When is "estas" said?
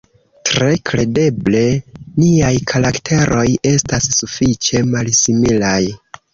3.75-4.11